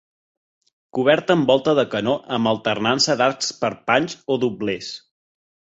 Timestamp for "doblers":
4.47-4.95